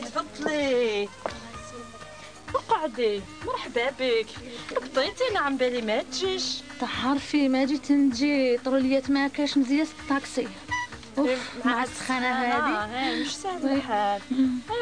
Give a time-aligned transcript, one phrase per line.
[0.00, 1.08] تفضلي
[2.54, 4.26] اقعدي مرحبا بك
[4.76, 6.44] قضيتي عم بالي ما تجيش
[6.80, 10.48] تعرفي ما جيت نجي طروليات ما كاش مزيان الطاكسي
[11.18, 14.20] اوف مع السخانه هذه مش سهل الحال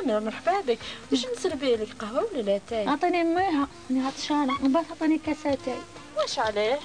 [0.07, 0.79] آه مرحبا بك
[1.13, 5.49] واش نسربي لك قهوه ولا لا تاي اعطيني ميها أنا عطشانه من بعد عطيني كاس
[5.49, 5.79] اتاي
[6.17, 6.79] واش عليه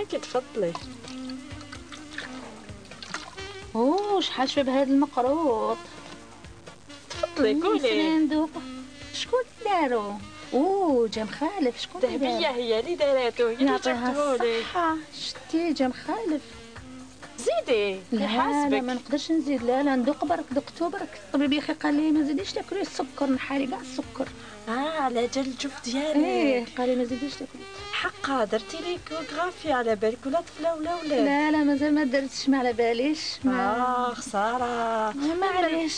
[0.00, 0.72] انت تفضلي
[3.74, 5.76] اوه شحال شباب هذا المقروط.
[7.10, 8.50] تفضلي ندوق
[9.14, 10.12] شكون دارو؟
[10.54, 14.96] أوه جا مخالف شكون ذهبية هي اللي داراتو هي اللي الصحة.
[15.20, 16.42] شتي جا مخالف
[17.44, 19.62] زيدي لا لا ما نقدرش نزيد.
[19.62, 21.20] لا لا ندوق برك دقتو برك.
[21.26, 24.28] الطبيب يا أخي قال لي ما تزيديش تاكلي السكر نحا لي كاع السكر.
[24.68, 26.68] آه على جال الجوف إيه ديالك.
[26.78, 31.50] قال لي ما تزيديش تاكلي حقا درتي l'échographie على بالك ولا طفلة ولا ولا لا
[31.50, 33.20] لا مازال ما درتش ما على باليش.
[33.44, 35.12] ما آه خسارة.
[35.40, 35.96] معليش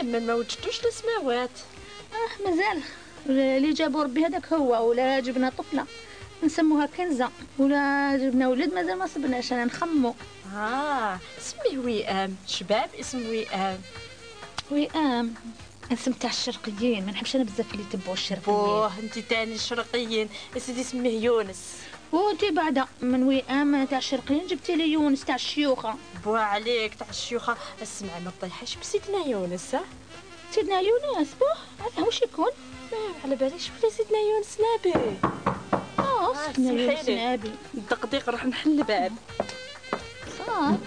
[0.00, 1.50] المهم ما وجدتوش السماوات
[2.12, 2.82] آه مازال.
[3.28, 5.86] اللي جابوا ربي هذاك هو ولا جبنا طفلة.
[6.42, 7.30] نسموها كنزة.
[7.58, 10.14] ولا جبنا ولد مازال ما صبناش أنا نخمو.
[10.56, 13.78] آه سميه وئام شباب اسم وئام
[14.70, 15.34] وئام
[15.92, 18.56] اسم تاع الشرقيين ما نحبش أنا بزاف اللي يتبعوا الشرقيين.
[18.56, 20.28] بوه انت تاني الشرقيين.
[20.58, 21.76] سيدي سميه يونس.
[22.12, 22.86] وانتي بعدا.
[23.00, 25.94] من وئام تاع الشرقيين جبتي لي يونس تاع الشيوخة.
[26.24, 27.56] بوا عليك تاع الشيوخة.
[27.82, 29.84] اسمع ما تطيحش بسيدنا يونس ها؟
[30.50, 32.50] سيدنا يونس بوه عارفه واش يكون؟
[32.92, 35.16] ما على باليش بلي سيدنا يونس نبي
[36.56, 37.32] سمحيلي.
[37.32, 37.50] نبي
[37.90, 39.12] دقديق روح نحل الباب.
[40.38, 40.78] صار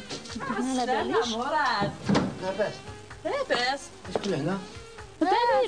[0.89, 1.91] على باليش مراد.
[2.41, 2.73] لاباس.
[3.25, 3.79] لاباس.
[4.13, 4.57] شكون هنا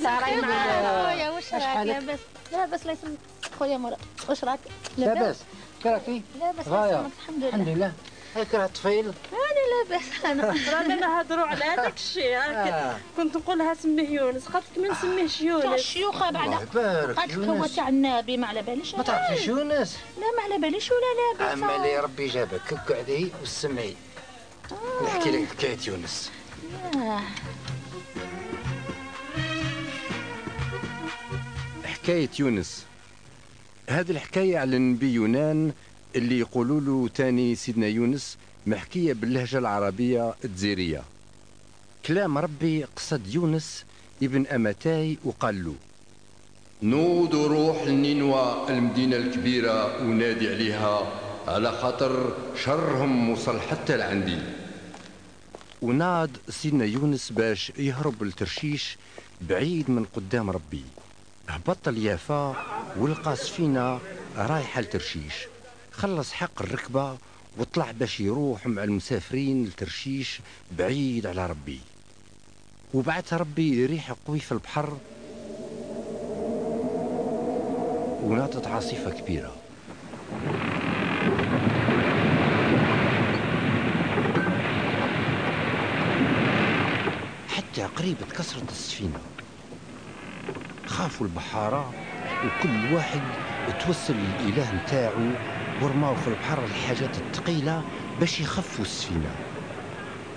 [0.04, 2.20] ساري معانا خويا واش راك؟ لاباس.
[2.52, 3.18] لاباس لا يسمك
[3.60, 3.98] خويا مراد.
[4.30, 4.60] واش راك
[4.98, 5.38] لاباس.
[5.84, 6.92] كراكي لاباس لا غاية.
[6.92, 7.94] يسمك الحمد الحمد لله.
[8.36, 10.43] هاك راه الطفيل أنا لاباس أنا
[10.73, 12.97] رانا نهضروا على هذاك الشيء آه.
[13.17, 15.80] كنت نقولها سميه يونس خاطرك ما نسميهش تاع يونس.
[15.80, 16.55] الشيوخه الله بعدا
[17.15, 20.92] قالت لك هو تاع النبي ما على باليش ما تعرفيش يونس؟ لا ما على باليش
[20.92, 20.99] ولا
[21.39, 23.95] لاباس أما لي ربي جابك قعدي وسمعي.
[25.03, 26.31] نحكي لك حكاية يونس.
[26.95, 27.21] آه.
[31.86, 32.86] حكاية يونس.
[33.89, 35.73] هذه الحكاية على النبي يونان
[36.16, 41.04] اللي يقولوا له تاني سيدنا يونس محكية باللهجة العربية الجزيرية
[42.05, 43.86] كلام ربي قصد يونس
[44.23, 45.76] ابن أمتاي وقال له
[46.83, 51.11] نوض روح لنينوى المدينة الكبيرة ونادي عليها
[51.48, 52.33] على خاطر
[52.64, 54.38] شرهم وصل حتى لعندي.
[55.82, 58.98] وناد سيدنا يونس باش يهرب لترشيش
[59.42, 60.83] بعيد من قدام ربي.
[61.49, 62.55] هبط اليافا
[62.98, 63.99] ولقى سفينة
[64.38, 65.33] رايحة لترشيش
[65.92, 67.18] خلص حق الركبة
[67.58, 70.40] وطلع باش يروح مع المسافرين لترشيش
[70.72, 71.80] بعيد على ربي.
[72.94, 74.98] وبعث ربي ريح قوي في البحر
[78.24, 79.56] وناطت عاصفة كبيرة.
[87.50, 89.20] حتى قريب تكسرت السفينة.
[90.86, 91.94] خافوا البحارة
[92.46, 93.22] وكل واحد
[93.86, 95.30] توسل للإله نتاعو
[95.81, 97.83] ورماو في البحر الحاجات الثقيلة
[98.19, 99.36] باش يخفوا السفينة.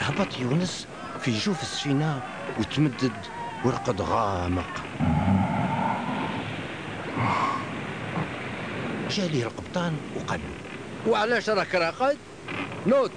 [0.00, 0.88] هبط يونس
[1.20, 2.22] في جوف السفينة
[2.58, 3.26] وتمدد
[3.64, 4.84] ورقد غامق.
[9.10, 12.18] جالي القبطان وقال له وعلاش راك راقد؟
[12.86, 13.10] نوض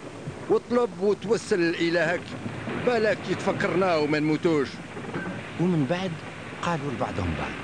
[0.49, 2.21] واطلب وتوسل لإلهك
[2.85, 4.69] بالك يتفكرنا وما نموتوش.
[5.59, 6.11] ومن بعد
[6.61, 7.55] قالوا لبعضهم بعض.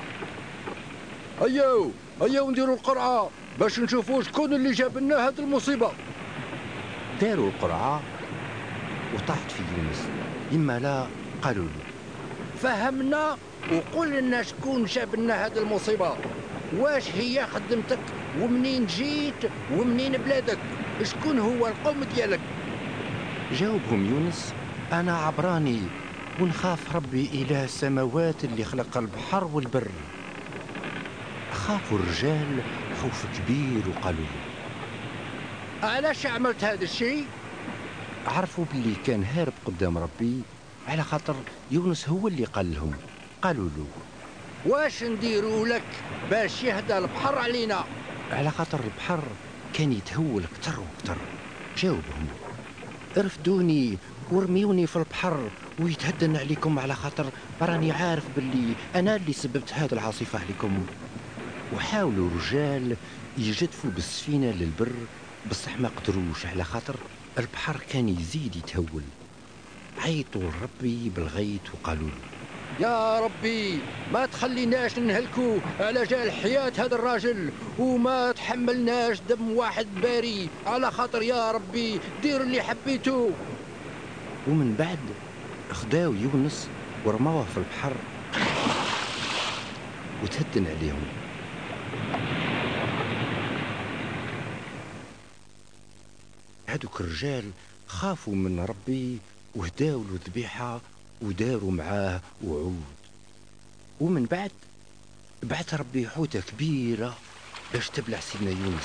[1.50, 1.92] أيو
[2.22, 3.30] أيو نديروا القرعة.
[3.60, 5.92] باش نشوفوا شكون اللي جاب لنا هاد المصيبة.
[7.22, 8.02] داروا القرعة
[9.16, 10.08] وطاحت في يونس.
[10.54, 11.08] إما لا
[11.42, 11.84] قالوا له
[12.62, 13.38] فهمنا
[13.72, 16.16] وقول لنا شكون جاب لنا هاد المصيبة.
[16.78, 18.00] واش هي خدمتك؟
[18.40, 20.58] ومنين جيت؟ ومنين بلادك؟
[21.04, 22.40] شكون هو القوم ديالك؟
[23.52, 24.54] جاوبهم يونس
[24.94, 25.80] أنا عبراني
[26.40, 29.88] ونخاف ربي إله السماوات اللي خلق البحر والبر.
[31.54, 32.62] خافوا الرجال
[33.04, 37.26] خوف كبير وقالوا له علاش عملت هذا الشيء؟
[38.28, 40.42] عرفوا باللي كان هارب قدام ربي
[40.88, 41.36] على خاطر
[41.72, 42.94] يونس هو اللي قال لهم.
[43.42, 43.86] قالوا له
[44.66, 45.84] واش نديروا لك
[46.32, 47.84] باش يهدى البحر علينا؟
[48.32, 49.20] على خاطر البحر
[49.74, 51.18] كان يتهول كتر وكتر
[51.78, 52.28] جاوبهم
[53.18, 53.98] رفدوني
[54.32, 57.26] ورميوني في البحر ويتهدن عليكم على خاطر
[57.62, 60.86] راني عارف باللي أنا اللي سببت هذه العاصفة عليكم.
[61.72, 62.96] وحاولوا الرجال
[63.38, 64.92] يجدفوا بالسفينة للبر
[65.52, 66.96] بصح ما قدروش على خاطر
[67.40, 69.04] البحر كان يزيد يتهول.
[69.98, 72.34] عيطوا لربي بالغيط وقالوا له
[72.80, 73.80] يا ربي
[74.14, 77.50] ما تخليناش نهلكوا على جال حياة هذا الراجل
[77.80, 83.30] وما تحملناش دم واحد باري على خاطر يا ربي دير اللي حبيتو.
[84.48, 85.00] ومن بعد
[85.72, 86.68] خداو يونس
[87.06, 87.94] ورموه في البحر
[90.24, 91.23] وتهدن عليهم.
[96.68, 97.52] هذوك الرجال
[97.88, 99.20] خافوا من ربي
[99.56, 100.82] وهداو له ذبيحة
[101.22, 102.84] وداروا معاه وعود.
[104.00, 104.52] ومن بعد
[105.44, 107.18] بعث ربي حوتة كبيرة
[107.74, 108.84] باش تبلع سيدنا يونس.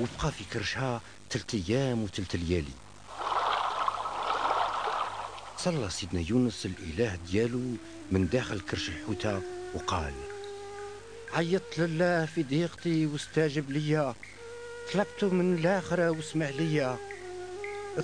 [0.00, 1.00] وبقى في كرشها
[1.30, 2.72] تلت أيام وتلت ليالي.
[5.58, 7.76] صلى سيدنا يونس الإله ديالو
[8.12, 9.42] من داخل كرش الحوتة
[9.78, 10.12] وقال
[11.34, 14.14] عيطت لله في ضيقتي واستجب ليا
[14.92, 16.96] طلبت من الآخرة واسمع ليا.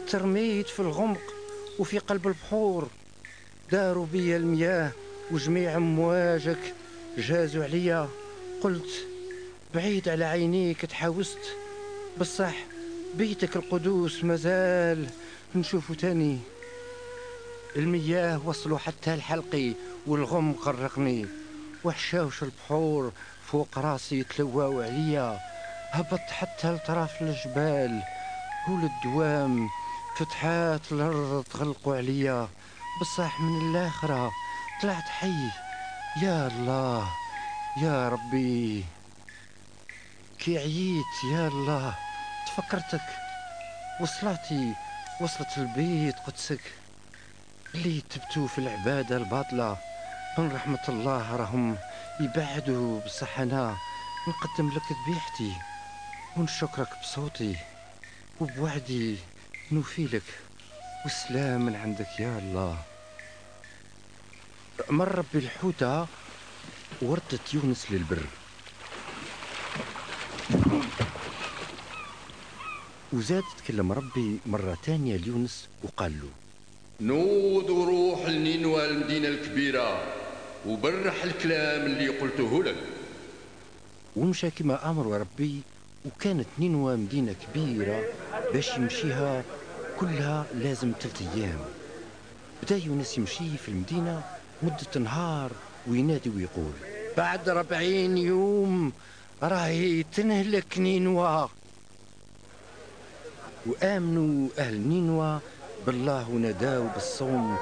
[0.09, 1.35] ترميت في الغمق
[1.79, 2.89] وفي قلب البحور
[3.73, 4.93] داروا بي المياه
[5.31, 6.75] وجميع أمواجك
[7.19, 8.09] جازوا عليا.
[8.63, 9.07] قلت
[9.75, 11.57] بعيد على عينيك تحاوست
[12.21, 12.57] بصح
[13.15, 15.07] بيتك القدوس مازال
[15.55, 16.39] نشوفه تاني.
[17.77, 19.73] المياه وصلوا حتى لحلقي
[20.07, 21.27] والغم قرقني
[21.85, 23.13] وحشاوش البحور
[23.47, 25.41] فوق راسي تلواو عليا.
[25.93, 28.03] هبط حتى لطرف الجبال
[28.69, 29.69] وللدوام
[30.17, 32.49] فتحات الأرض تغلقوا عليا.
[33.01, 34.31] بصح من الآخرة
[34.83, 35.51] طلعت حي.
[36.23, 37.09] يا الله
[37.77, 38.85] يا ربي.
[40.39, 41.95] كي عييت يا الله
[42.47, 43.07] تفكرتك.
[44.01, 44.75] وصلاتي
[45.21, 46.61] وصلت البيت قدسك.
[47.75, 49.77] اللي تبتو في العبادة الباطلة.
[50.39, 51.77] من رحمة الله راهم
[52.21, 53.77] يبعدوا بصح أنا
[54.29, 55.53] نقدم لك ذبيحتي
[56.37, 57.57] ونشكرك بصوتي
[58.41, 59.17] وبوعدي
[59.73, 60.23] نوفي لك
[61.05, 62.79] والسلام من عندك يا الله.
[64.91, 66.07] مر ربي الحوتة
[67.03, 68.27] وردت يونس للبر.
[73.13, 76.29] وزاد تكلم ربي مرة تانية ليونس وقال له
[77.01, 80.24] نوض وروح لنينوى المدينة الكبيرة.
[80.69, 82.77] وبرح الكلام اللي قلته لك.
[84.17, 85.61] ومشى كما أمر ربي
[86.07, 88.05] وكانت نينوى مدينة كبيرة
[88.53, 89.43] باش يمشيها
[90.01, 91.59] كلها لازم ثلاث أيام.
[92.63, 94.23] بدا يونس يمشي في المدينة
[94.63, 95.51] مدة نهار
[95.87, 96.73] وينادي ويقول
[97.17, 98.93] بعد ربعين يوم
[99.43, 101.49] راهي تنهلك نينوى.
[103.67, 105.41] وآمنوا أهل نينوى
[105.87, 107.57] بالله وناداو بالصوم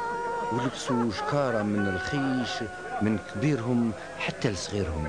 [0.52, 2.68] ولبسوا شكارة من الخيش
[3.02, 5.08] من كبيرهم حتى لصغيرهم.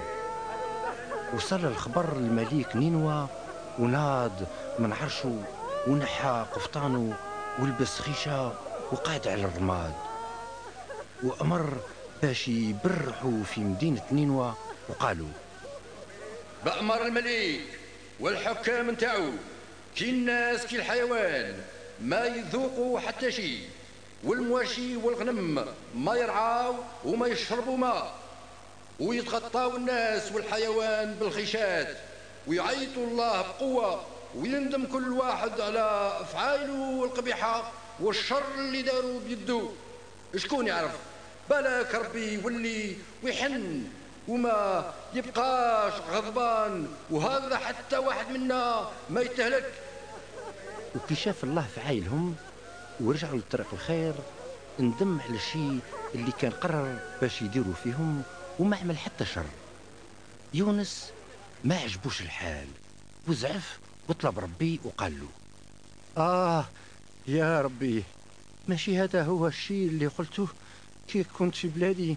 [1.33, 3.27] وصل الخبر لمليك نينوى
[3.79, 4.31] وناض
[4.79, 5.43] من عرشه
[5.87, 7.17] ونحى قفطانه
[7.59, 8.53] ولبس خيشة
[8.91, 9.93] وقعد على الرماد.
[11.23, 11.77] وأمر
[12.21, 14.53] باش يبرحوا في مدينة نينوى
[14.89, 15.27] وقالوا
[16.65, 17.61] بأمر الملك
[18.19, 19.29] والحكام نتاعو
[19.95, 21.55] كي الناس كي الحيوان
[22.01, 23.59] ما يذوقوا حتى شيء
[24.23, 25.65] والمواشي والغنم
[25.95, 26.75] ما يرعاو
[27.05, 28.13] وما يشربوا ماء
[28.99, 31.97] ويتغطاو الناس والحيوان بالخيشات.
[32.47, 34.03] ويعيطوا الله بقوة
[34.35, 39.71] ويندم كل واحد على أفعاله القبيحة والشر اللي داروا بيدو.
[40.35, 40.91] شكون يعرف؟
[41.49, 43.83] بالك ربي يولي ويحن
[44.27, 46.87] وما يبقاش غضبان.
[47.11, 49.71] وهذا حتى واحد منا ما يتهلك.
[50.95, 52.35] وكي شاف الله في عايلهم
[52.99, 54.13] ورجعوا لطريق الخير
[54.79, 55.79] ندم على الشيء
[56.15, 58.23] اللي كان قرر باش يديروا فيهم
[58.59, 59.45] وما عمل حتى شر.
[60.53, 61.11] يونس
[61.63, 62.67] ما عجبوش الحال
[63.27, 65.27] وزعف وطلب ربي وقال له
[66.17, 66.65] آه
[67.27, 68.03] يا ربي
[68.67, 70.47] ماشي هذا هو الشيء اللي قلته؟
[71.07, 72.15] كي كنت في بلادي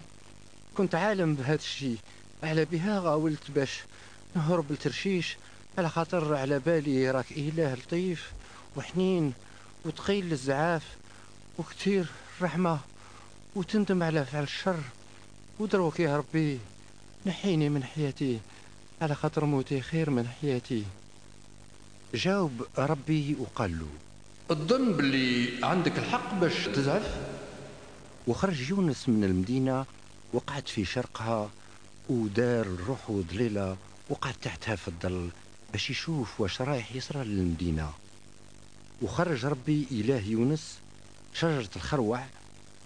[0.77, 1.97] كنت عالم بهذا الشيء
[2.43, 3.79] على بها غاولت باش
[4.35, 5.37] نهرب لترشيش
[5.77, 8.31] على خاطر على بالي راك إله لطيف
[8.75, 9.33] وحنين
[9.87, 10.83] وتقيل للزعاف
[11.57, 12.07] وكتير
[12.41, 12.79] رحمة
[13.55, 14.79] وتندم على فعل الشر
[15.59, 16.59] ودروك يا ربي.
[17.25, 18.39] نحيني من حياتي
[19.01, 20.83] على خاطر موتي خير من حياتي.
[22.13, 23.87] جاوب ربي وقال له
[24.51, 27.17] الظن باللي عندك الحق باش تزعف.
[28.27, 29.85] وخرج يونس من المدينة
[30.33, 31.49] وقعد في شرقها
[32.09, 33.77] ودار روحه ضليلة
[34.09, 35.29] وقعد تحتها في الظل
[35.71, 37.93] باش يشوف واش رايح يصرى للمدينة.
[39.01, 40.77] وخرج ربي إله يونس
[41.33, 42.25] شجرة الخروع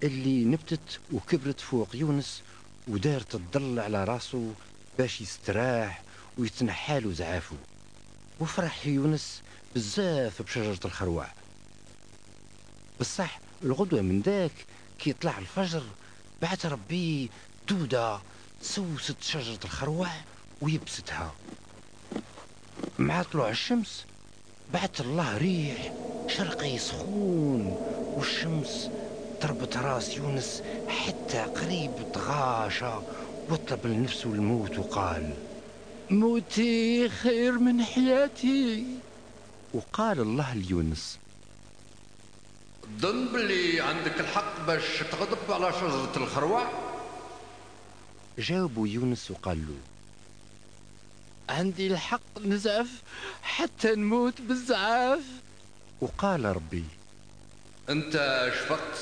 [0.03, 2.41] اللي نبتت وكبرت فوق يونس
[2.87, 4.53] ودارت الظل على راسه
[4.97, 6.01] باش يستراح
[6.37, 7.55] ويتنحالو زعافو
[8.39, 9.41] وفرح يونس
[9.75, 11.27] بزاف بشجرة الخروع.
[12.99, 14.65] بصح الغدوة من ذاك
[14.99, 15.83] كي يطلع الفجر
[16.41, 17.29] بعث ربي
[17.69, 18.19] دودة
[18.61, 20.09] سوست شجرة الخروع
[20.61, 21.35] ويبستها.
[22.99, 24.05] مع طلوع الشمس
[24.73, 25.93] بعث الله ريح
[26.27, 27.77] شرقي سخون
[28.17, 28.89] والشمس
[29.41, 32.93] ضربت راس يونس حتى قريب تغاشى
[33.49, 35.33] وطلب لنفسه الموت وقال
[36.09, 38.85] موتي خير من حياتي.
[39.73, 41.19] وقال الله ليونس
[42.99, 46.63] ظن بلي عندك الحق باش تغضب على شجرة الخروع؟
[48.39, 49.90] جاوبوا يونس وقال له
[51.51, 52.87] عندي الحق نزعف
[53.43, 55.23] حتى نموت بالزعاف
[56.01, 56.83] وقال ربي
[57.89, 58.13] أنت
[58.55, 58.97] شفقت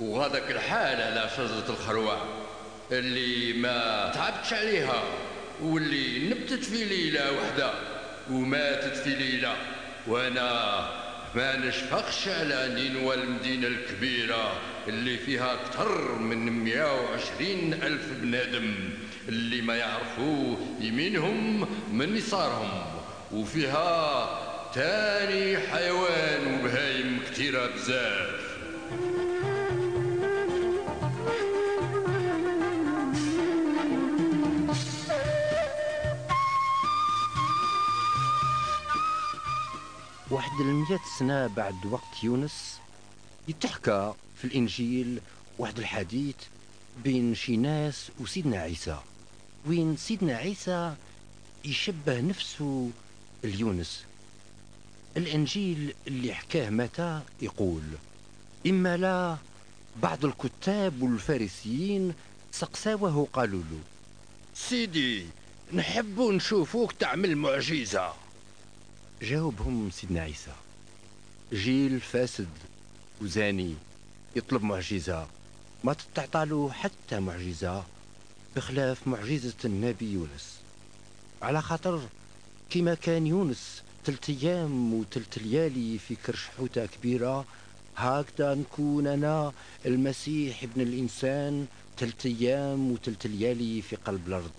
[0.00, 2.16] وهذاك الحال على شجرة الخروع
[2.92, 5.02] اللي ما تعبتش عليها
[5.62, 7.70] واللي نبتت في ليلة واحدة
[8.30, 9.56] وماتت في ليلة
[10.06, 10.88] وأنا
[11.34, 14.52] ما نشفقش على نينوى المدينة الكبيرة
[14.88, 18.74] اللي فيها أكثر من 120 ألف بنادم.
[19.28, 22.84] اللي ما يعرفوا يمينهم من يسارهم.
[23.32, 24.28] وفيها
[24.74, 28.40] تاني حيوان وبهايم كتيرة بزاف.
[40.32, 42.78] واحد المئة سنة بعد وقت يونس
[43.48, 45.20] يتحكى في الإنجيل
[45.58, 46.34] واحد الحديث
[47.04, 48.98] بين شي ناس وسيدنا عيسى.
[49.66, 50.94] وين سيدنا عيسى
[51.64, 52.90] يشبه نفسه
[53.44, 54.04] ليونس
[55.16, 57.82] الإنجيل اللي حكاه متى يقول
[58.66, 59.36] إما لا
[60.02, 62.14] بعض الكتاب والفارسيين
[62.52, 63.80] سقساوه قالوا له
[64.54, 65.26] سيدي
[65.72, 68.21] نحب نشوفوك تعمل معجزة.
[69.22, 70.52] جاوبهم سيدنا عيسى.
[71.52, 72.48] جيل فاسد
[73.22, 73.74] وزاني
[74.36, 75.26] يطلب معجزة
[75.84, 77.84] ما تتعطى حتى معجزة
[78.56, 80.58] بخلاف معجزة النبي يونس.
[81.42, 82.00] على خاطر
[82.70, 87.44] كما كان يونس تلت أيام وتلت ليالي في كرش حوتة كبيرة
[87.96, 89.52] هكذا نكون أنا
[89.86, 94.50] المسيح ابن الإنسان تلت أيام وتلت ليالي في قلب الأرض.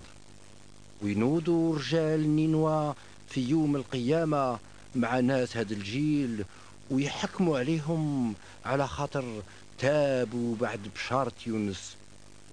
[1.02, 2.96] وينودوا رجال نينوى
[3.34, 4.60] في يوم القيامة
[4.96, 6.46] مع ناس هذا الجيل
[6.92, 8.34] ويحكموا عليهم
[8.66, 9.42] على خاطر
[9.80, 11.96] تابوا بعد بشارة يونس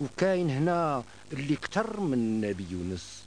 [0.01, 3.23] وكاين هنا اللي كتر من نبي يونس.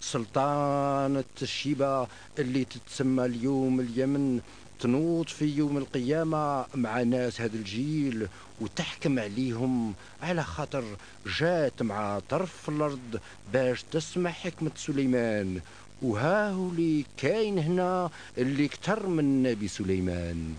[0.00, 2.06] سلطانة الشيبة
[2.38, 4.40] اللي تتسمى اليوم اليمن
[4.80, 8.28] تنوض في يوم القيامة مع ناس هذا الجيل
[8.60, 10.84] وتحكم عليهم على خاطر
[11.40, 13.20] جات مع طرف الأرض
[13.52, 15.60] باش تسمع حكمة سليمان.
[16.02, 20.54] وها هو اللي كاين هنا اللي كتر من نبي سليمان.